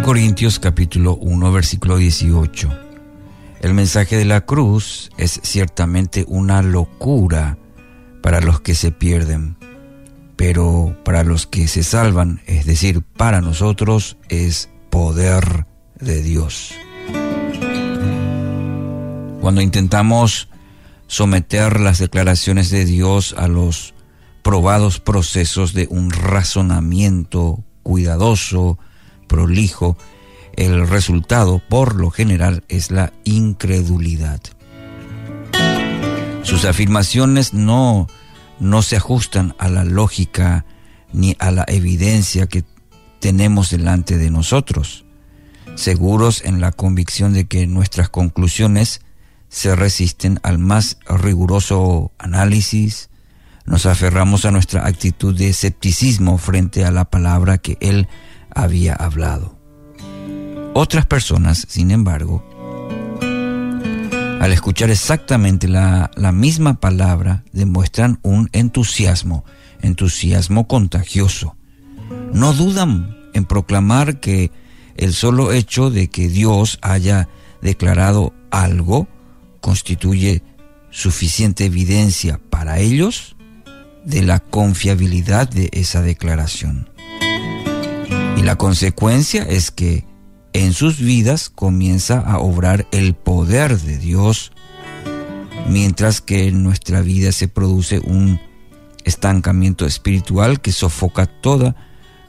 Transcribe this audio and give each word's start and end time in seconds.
Corintios 0.00 0.58
capítulo 0.58 1.16
1 1.16 1.52
versículo 1.52 1.98
18. 1.98 2.70
El 3.60 3.74
mensaje 3.74 4.16
de 4.16 4.24
la 4.24 4.40
cruz 4.40 5.10
es 5.18 5.38
ciertamente 5.42 6.24
una 6.28 6.62
locura 6.62 7.58
para 8.22 8.40
los 8.40 8.60
que 8.62 8.74
se 8.74 8.90
pierden, 8.90 9.56
pero 10.34 10.96
para 11.04 11.24
los 11.24 11.46
que 11.46 11.68
se 11.68 11.82
salvan, 11.82 12.40
es 12.46 12.64
decir, 12.64 13.02
para 13.02 13.42
nosotros, 13.42 14.16
es 14.30 14.70
poder 14.88 15.66
de 16.00 16.22
Dios. 16.22 16.72
Cuando 19.42 19.60
intentamos 19.60 20.48
someter 21.06 21.80
las 21.80 21.98
declaraciones 21.98 22.70
de 22.70 22.86
Dios 22.86 23.34
a 23.36 23.46
los 23.46 23.94
probados 24.42 25.00
procesos 25.00 25.74
de 25.74 25.86
un 25.90 26.10
razonamiento 26.10 27.62
cuidadoso, 27.82 28.78
prolijo, 29.32 29.96
el 30.56 30.86
resultado 30.86 31.62
por 31.66 31.96
lo 31.96 32.10
general 32.10 32.64
es 32.68 32.90
la 32.90 33.14
incredulidad. 33.24 34.42
Sus 36.42 36.66
afirmaciones 36.66 37.54
no, 37.54 38.08
no 38.60 38.82
se 38.82 38.96
ajustan 38.96 39.54
a 39.58 39.70
la 39.70 39.84
lógica 39.84 40.66
ni 41.14 41.34
a 41.38 41.50
la 41.50 41.64
evidencia 41.66 42.46
que 42.46 42.62
tenemos 43.20 43.70
delante 43.70 44.18
de 44.18 44.30
nosotros, 44.30 45.06
seguros 45.76 46.44
en 46.44 46.60
la 46.60 46.70
convicción 46.70 47.32
de 47.32 47.46
que 47.46 47.66
nuestras 47.66 48.10
conclusiones 48.10 49.00
se 49.48 49.74
resisten 49.74 50.40
al 50.42 50.58
más 50.58 50.98
riguroso 51.08 52.12
análisis, 52.18 53.08
nos 53.64 53.86
aferramos 53.86 54.44
a 54.44 54.50
nuestra 54.50 54.86
actitud 54.86 55.34
de 55.34 55.48
escepticismo 55.48 56.36
frente 56.36 56.84
a 56.84 56.90
la 56.90 57.06
palabra 57.06 57.56
que 57.56 57.78
Él 57.80 58.08
había 58.54 58.94
hablado. 58.94 59.58
Otras 60.74 61.06
personas, 61.06 61.66
sin 61.68 61.90
embargo, 61.90 62.42
al 64.42 64.52
escuchar 64.52 64.90
exactamente 64.90 65.68
la, 65.68 66.10
misma 66.32 66.80
palabra, 66.80 67.44
demuestran 67.52 68.18
un 68.22 68.48
entusiasmo, 68.52 69.44
entusiasmo 69.82 70.66
contagioso. 70.66 71.56
No 72.32 72.52
dudan 72.52 73.16
en 73.34 73.44
proclamar 73.44 74.18
que 74.18 74.50
el 74.96 75.12
solo 75.12 75.52
hecho 75.52 75.90
de 75.90 76.08
que 76.08 76.28
Dios 76.28 76.78
haya 76.82 77.28
declarado 77.60 78.34
algo 78.50 79.06
constituye 79.60 80.42
suficiente 80.90 81.66
evidencia 81.66 82.40
para 82.50 82.80
ellos 82.80 83.36
de 84.04 84.22
la 84.22 84.40
confiabilidad 84.40 85.48
de 85.48 85.68
esa 85.72 86.02
declaración. 86.02 86.88
La 88.42 88.56
consecuencia 88.56 89.44
es 89.44 89.70
que 89.70 90.04
en 90.52 90.72
sus 90.72 90.98
vidas 90.98 91.48
comienza 91.48 92.18
a 92.18 92.40
obrar 92.40 92.88
el 92.90 93.14
poder 93.14 93.78
de 93.78 93.98
Dios, 93.98 94.50
mientras 95.68 96.20
que 96.20 96.48
en 96.48 96.64
nuestra 96.64 97.02
vida 97.02 97.30
se 97.30 97.46
produce 97.46 98.00
un 98.00 98.40
estancamiento 99.04 99.86
espiritual 99.86 100.60
que 100.60 100.72
sofoca 100.72 101.26
toda 101.26 101.76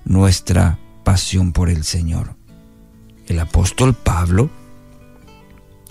nuestra 0.05 0.77
pasión 1.03 1.51
por 1.51 1.69
el 1.69 1.83
Señor. 1.83 2.35
El 3.27 3.39
apóstol 3.39 3.95
Pablo 3.95 4.51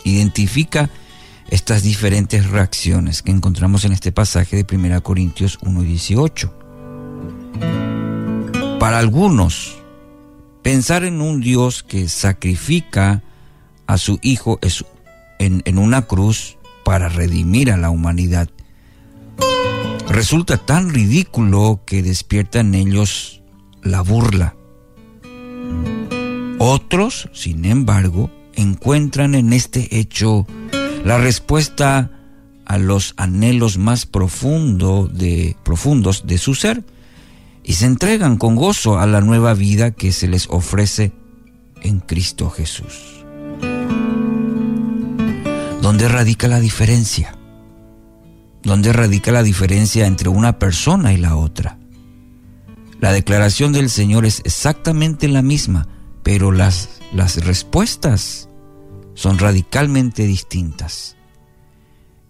identifica 0.05 0.89
estas 1.51 1.83
diferentes 1.83 2.48
reacciones 2.48 3.23
que 3.23 3.33
encontramos 3.33 3.84
en 3.84 3.92
este 3.92 4.12
pasaje 4.12 4.62
de 4.62 4.64
1 4.73 5.03
Corintios 5.03 5.59
1.18. 5.62 6.53
Para 8.79 9.01
algunos, 9.01 9.81
pensar 10.62 11.05
en 11.05 11.20
un 11.20 11.41
Dios 11.41 11.82
que 11.82 12.08
sacrifica 12.08 13.22
a 13.86 13.98
su 13.98 14.18
Hijo 14.22 14.58
en, 15.38 15.78
una 15.78 16.02
cruz 16.02 16.56
para 16.84 17.08
redimir 17.08 17.70
a 17.70 17.77
la 17.77 17.90
humanidad 17.90 18.48
resulta 20.08 20.58
tan 20.58 20.90
ridículo 20.90 21.80
que 21.86 22.02
despierta 22.02 22.61
en 22.61 22.74
ellos 22.74 23.42
la 23.83 24.02
burla. 24.02 24.55
Otros, 26.58 27.28
sin 27.33 27.64
embargo, 27.64 28.30
encuentran 28.55 29.34
en 29.34 29.52
este 29.52 29.98
hecho 29.98 30.46
la 31.05 31.18
respuesta 31.18 32.11
a 32.67 32.78
los 32.78 33.14
anhelos 33.17 33.78
más 33.78 34.06
profundo 34.06 35.11
profundos 35.64 36.27
de 36.27 36.39
su 36.39 36.55
ser 36.55 36.84
y 37.64 37.74
se 37.74 37.86
entregan 37.86 38.36
con 38.36 38.56
gozo 38.56 38.98
a 38.98 39.06
la 39.06 39.20
nueva 39.20 39.55
vida 39.55 39.92
que 39.92 40.12
se 40.12 40.28
les 40.28 40.48
ofrece 40.50 41.12
en 41.83 42.00
Cristo 42.00 42.50
Jesús. 42.50 43.24
¿Dónde 45.80 46.08
radica 46.08 46.48
la 46.48 46.61
diferencia? 46.61 47.36
¿Dónde 48.62 48.92
radica 48.92 49.33
la 49.33 49.42
diferencia 49.42 50.06
entre 50.06 50.28
una 50.28 50.58
persona 50.58 51.12
y 51.12 51.17
la 51.17 51.36
otra? 51.36 51.78
La 53.01 53.12
declaración 53.12 53.72
del 53.72 53.90
Señor 53.90 54.24
es 54.24 54.42
exactamente 54.45 55.27
la 55.27 55.42
misma, 55.42 55.89
pero 56.22 56.52
las, 56.52 57.01
las 57.12 57.45
respuestas 57.45 58.48
son 59.14 59.39
radicalmente 59.39 60.24
distintas. 60.24 61.17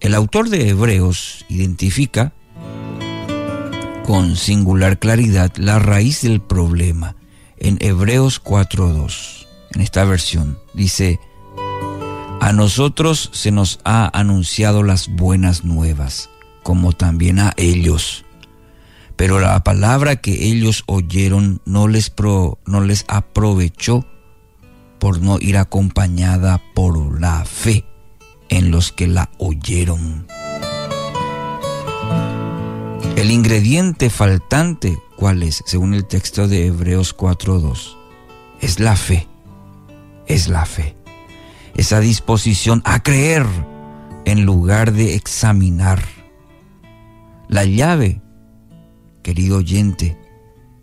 El 0.00 0.14
autor 0.14 0.48
de 0.48 0.70
Hebreos 0.70 1.44
identifica 1.48 2.32
con 4.06 4.36
singular 4.36 4.98
claridad 4.98 5.52
la 5.56 5.78
raíz 5.78 6.22
del 6.22 6.40
problema 6.40 7.16
en 7.58 7.78
Hebreos 7.80 8.42
4.2. 8.42 9.46
En 9.74 9.80
esta 9.80 10.04
versión 10.04 10.58
dice, 10.74 11.20
a 12.40 12.52
nosotros 12.52 13.30
se 13.32 13.52
nos 13.52 13.78
ha 13.84 14.10
anunciado 14.18 14.82
las 14.82 15.08
buenas 15.08 15.64
nuevas, 15.64 16.28
como 16.62 16.92
también 16.92 17.38
a 17.38 17.54
ellos. 17.56 18.24
Pero 19.16 19.38
la 19.38 19.62
palabra 19.62 20.16
que 20.16 20.46
ellos 20.46 20.82
oyeron 20.86 21.60
no 21.64 21.86
les, 21.86 22.10
pro, 22.10 22.58
no 22.66 22.80
les 22.80 23.04
aprovechó 23.08 24.04
por 24.98 25.20
no 25.20 25.38
ir 25.40 25.56
acompañada 25.56 26.60
por 26.74 27.20
la 27.20 27.44
fe 27.44 27.84
en 28.48 28.70
los 28.70 28.90
que 28.92 29.06
la 29.06 29.30
oyeron. 29.38 30.26
El 33.22 33.30
ingrediente 33.30 34.10
faltante, 34.10 35.00
¿cuál 35.14 35.44
es? 35.44 35.62
Según 35.64 35.94
el 35.94 36.06
texto 36.06 36.48
de 36.48 36.66
Hebreos 36.66 37.16
4.2, 37.16 37.96
es 38.60 38.80
la 38.80 38.96
fe, 38.96 39.28
es 40.26 40.48
la 40.48 40.66
fe, 40.66 40.96
esa 41.76 42.00
disposición 42.00 42.82
a 42.84 43.00
creer 43.04 43.46
en 44.24 44.44
lugar 44.44 44.92
de 44.92 45.14
examinar. 45.14 46.02
La 47.46 47.64
llave, 47.64 48.20
querido 49.22 49.58
oyente, 49.58 50.18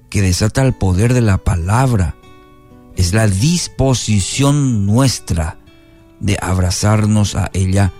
que 0.10 0.22
desata 0.22 0.62
el 0.62 0.72
poder 0.72 1.14
de 1.14 1.22
la 1.22 1.40
palabra, 1.40 2.16
es 2.96 3.14
la 3.14 3.28
disposición 3.28 4.86
nuestra 4.86 5.58
de 6.22 6.38
abrazarnos 6.42 7.36
a 7.36 7.50
ella, 7.52 7.92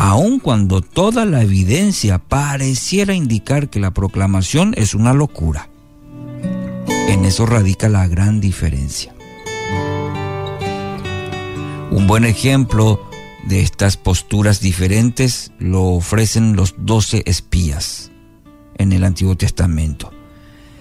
aun 0.00 0.38
cuando 0.40 0.80
toda 0.80 1.26
la 1.26 1.42
evidencia 1.42 2.18
pareciera 2.18 3.12
indicar 3.12 3.68
que 3.68 3.80
la 3.80 3.90
proclamación 3.90 4.72
es 4.78 4.94
una 4.94 5.12
locura. 5.12 5.68
En 7.06 7.26
eso 7.26 7.44
radica 7.44 7.90
la 7.90 8.08
gran 8.08 8.40
diferencia. 8.40 9.14
Un 11.90 12.06
buen 12.06 12.24
ejemplo 12.24 13.06
de 13.44 13.60
estas 13.60 13.98
posturas 13.98 14.60
diferentes 14.60 15.52
lo 15.58 15.82
ofrecen 15.82 16.56
los 16.56 16.76
doce 16.78 17.22
espías 17.26 18.10
en 18.78 18.94
el 18.94 19.04
Antiguo 19.04 19.36
Testamento. 19.36 20.10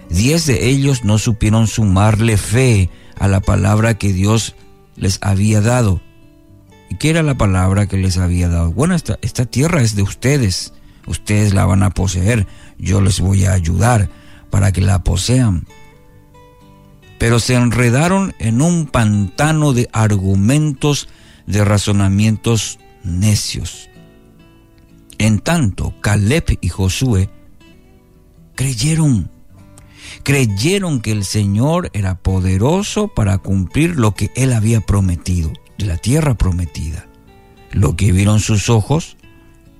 Diez 0.10 0.46
de 0.46 0.70
ellos 0.70 1.04
no 1.04 1.18
supieron 1.18 1.68
sumarle 1.68 2.38
fe 2.38 2.90
a 3.20 3.28
la 3.28 3.42
palabra 3.42 3.98
que 3.98 4.14
Dios 4.14 4.56
les 4.96 5.20
había 5.22 5.60
dado. 5.60 6.00
¿Y 6.90 6.96
qué 6.96 7.10
era 7.12 7.24
la 7.24 7.36
palabra 7.36 7.88
que 7.88 7.98
les 7.98 8.18
había 8.18 8.50
dado? 8.50 8.72
Bueno, 8.72 8.96
esta, 8.96 9.20
esta 9.22 9.46
tierra 9.46 9.82
es 9.82 9.96
de 9.96 10.02
ustedes, 10.02 10.74
ustedes 11.06 11.54
la 11.54 11.66
van 11.66 11.84
a 11.84 11.92
poseer, 11.92 12.48
yo 12.78 13.02
les 13.02 13.20
voy 13.20 13.46
a 13.46 13.54
ayudar 13.54 14.10
para 14.50 14.72
que 14.72 14.82
la 14.82 15.04
posean. 15.04 15.68
Pero 17.20 17.40
se 17.40 17.56
enredaron 17.56 18.34
en 18.40 18.62
un 18.62 18.88
pantano 18.88 19.74
de 19.74 19.90
argumentos, 19.92 21.10
de 21.46 21.64
razonamientos 21.64 22.80
necios. 23.04 23.90
En 25.18 25.40
tanto, 25.40 25.94
Caleb 26.02 26.58
y 26.62 26.70
Josué 26.70 27.30
creyeron 28.56 29.30
creyeron 30.24 31.02
que 31.02 31.12
el 31.12 31.24
Señor 31.24 31.90
era 31.94 32.16
poderoso 32.16 33.08
para 33.10 33.38
cumplir 33.38 33.98
lo 33.98 34.14
que 34.14 34.32
Él 34.36 34.54
había 34.54 34.82
prometido, 34.82 35.52
la 35.86 35.98
tierra 35.98 36.36
prometida. 36.36 37.08
Lo 37.72 37.96
que 37.96 38.12
vieron 38.12 38.40
sus 38.40 38.70
ojos, 38.70 39.18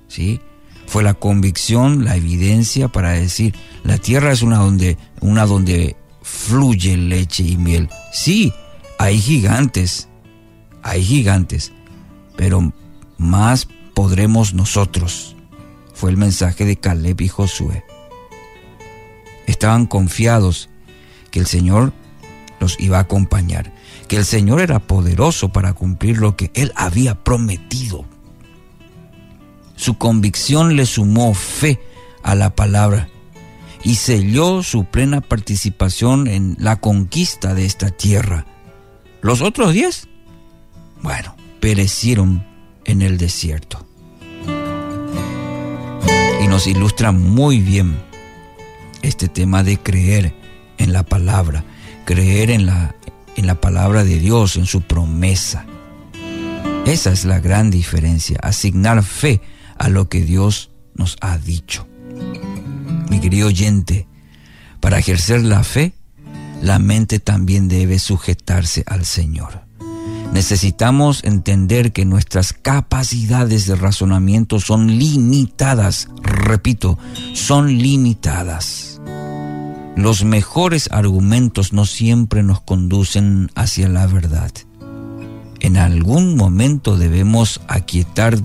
¿sí? 0.08 0.40
Fue 0.86 1.02
la 1.02 1.14
convicción, 1.14 2.04
la 2.04 2.16
evidencia 2.16 2.88
para 2.88 3.10
decir, 3.10 3.54
la 3.84 3.98
tierra 3.98 4.32
es 4.32 4.42
una 4.42 4.58
donde, 4.58 4.96
una 5.20 5.46
donde 5.46 5.96
fluye 6.22 6.96
leche 6.96 7.44
y 7.44 7.56
miel. 7.56 7.88
Sí, 8.12 8.52
hay 8.98 9.20
gigantes, 9.20 10.08
hay 10.82 11.02
gigantes, 11.02 11.72
pero 12.36 12.72
más 13.18 13.68
podremos 13.94 14.54
nosotros. 14.54 15.36
Fue 15.94 16.10
el 16.10 16.16
mensaje 16.16 16.64
de 16.64 16.76
Caleb 16.76 17.20
y 17.20 17.28
Josué. 17.28 17.84
Estaban 19.46 19.86
confiados 19.86 20.70
que 21.30 21.40
el 21.40 21.46
Señor 21.46 21.92
los 22.60 22.78
iba 22.80 22.98
a 22.98 23.02
acompañar, 23.02 23.72
que 24.10 24.16
el 24.16 24.24
Señor 24.24 24.60
era 24.60 24.80
poderoso 24.80 25.50
para 25.50 25.72
cumplir 25.72 26.18
lo 26.18 26.34
que 26.34 26.50
Él 26.54 26.72
había 26.74 27.22
prometido. 27.22 28.04
Su 29.76 29.98
convicción 29.98 30.74
le 30.74 30.84
sumó 30.84 31.32
fe 31.32 31.80
a 32.24 32.34
la 32.34 32.56
palabra 32.56 33.08
y 33.84 33.94
selló 33.94 34.64
su 34.64 34.84
plena 34.84 35.20
participación 35.20 36.26
en 36.26 36.56
la 36.58 36.80
conquista 36.80 37.54
de 37.54 37.64
esta 37.64 37.90
tierra. 37.90 38.46
Los 39.20 39.42
otros 39.42 39.74
diez, 39.74 40.08
bueno, 41.02 41.36
perecieron 41.60 42.44
en 42.86 43.02
el 43.02 43.16
desierto. 43.16 43.86
Y 46.42 46.48
nos 46.48 46.66
ilustra 46.66 47.12
muy 47.12 47.60
bien 47.60 47.96
este 49.02 49.28
tema 49.28 49.62
de 49.62 49.78
creer 49.78 50.34
en 50.78 50.92
la 50.92 51.04
palabra, 51.04 51.62
creer 52.06 52.50
en 52.50 52.66
la, 52.66 52.96
en 53.40 53.46
la 53.46 53.60
palabra 53.60 54.04
de 54.04 54.18
Dios, 54.18 54.56
en 54.56 54.66
su 54.66 54.82
promesa. 54.82 55.64
Esa 56.86 57.10
es 57.10 57.24
la 57.24 57.40
gran 57.40 57.70
diferencia, 57.70 58.38
asignar 58.42 59.02
fe 59.02 59.40
a 59.78 59.88
lo 59.88 60.08
que 60.08 60.22
Dios 60.22 60.70
nos 60.94 61.16
ha 61.22 61.38
dicho. 61.38 61.88
Mi 63.08 63.18
querido 63.18 63.48
oyente, 63.48 64.06
para 64.78 64.98
ejercer 64.98 65.42
la 65.42 65.64
fe, 65.64 65.94
la 66.62 66.78
mente 66.78 67.18
también 67.18 67.68
debe 67.68 67.98
sujetarse 67.98 68.84
al 68.86 69.06
Señor. 69.06 69.62
Necesitamos 70.34 71.24
entender 71.24 71.92
que 71.92 72.04
nuestras 72.04 72.52
capacidades 72.52 73.66
de 73.66 73.74
razonamiento 73.74 74.60
son 74.60 74.98
limitadas, 74.98 76.08
repito, 76.22 76.98
son 77.32 77.78
limitadas. 77.78 78.89
Los 79.96 80.24
mejores 80.24 80.88
argumentos 80.92 81.72
no 81.72 81.84
siempre 81.84 82.42
nos 82.42 82.60
conducen 82.60 83.50
hacia 83.54 83.88
la 83.88 84.06
verdad. 84.06 84.52
En 85.60 85.76
algún 85.76 86.36
momento 86.36 86.96
debemos 86.96 87.60
aquietar 87.68 88.38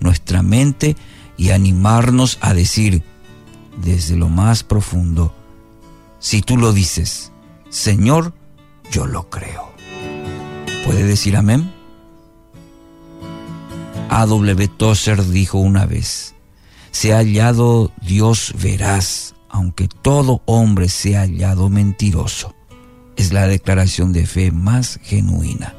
nuestra 0.00 0.42
mente 0.42 0.96
y 1.36 1.50
animarnos 1.50 2.38
a 2.40 2.54
decir 2.54 3.02
desde 3.82 4.16
lo 4.16 4.28
más 4.28 4.62
profundo, 4.62 5.34
si 6.18 6.40
tú 6.40 6.56
lo 6.56 6.72
dices, 6.72 7.32
Señor, 7.68 8.34
yo 8.90 9.06
lo 9.06 9.28
creo. 9.28 9.72
¿Puede 10.84 11.04
decir 11.04 11.36
amén? 11.36 11.72
A.W. 14.08 14.68
Tozer 14.68 15.24
dijo 15.26 15.58
una 15.58 15.86
vez, 15.86 16.34
se 16.90 17.12
ha 17.12 17.16
hallado 17.16 17.90
Dios 18.02 18.54
veraz, 18.62 19.34
aunque 19.52 19.86
todo 19.86 20.42
hombre 20.46 20.88
sea 20.88 21.20
hallado 21.20 21.68
mentiroso. 21.68 22.56
Es 23.16 23.32
la 23.32 23.46
declaración 23.46 24.12
de 24.12 24.26
fe 24.26 24.50
más 24.50 24.98
genuina. 25.02 25.74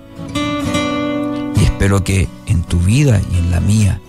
Y 1.56 1.64
espero 1.64 2.04
que 2.04 2.30
en 2.46 2.64
tu 2.64 2.80
vida 2.80 3.20
y 3.34 3.38
en 3.38 3.52
la 3.52 3.60
mía, 3.60 4.00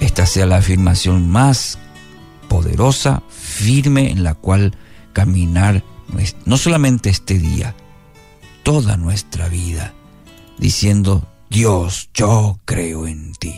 esta 0.00 0.26
sea 0.26 0.46
la 0.46 0.56
afirmación 0.56 1.30
más 1.30 1.78
poderosa, 2.48 3.22
firme, 3.28 4.10
en 4.10 4.24
la 4.24 4.34
cual 4.34 4.76
caminar 5.12 5.84
no 6.44 6.56
solamente 6.56 7.10
este 7.10 7.38
día, 7.38 7.74
toda 8.62 8.96
nuestra 8.96 9.48
vida, 9.48 9.92
diciendo, 10.58 11.26
Dios, 11.50 12.08
yo 12.14 12.58
creo 12.64 13.06
en 13.06 13.32
ti. 13.34 13.54